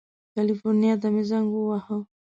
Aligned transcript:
کلیفورنیا 0.33 0.93
ته 1.01 1.07
مې 1.13 1.23
زنګ 1.29 1.47
ووهه. 1.51 1.97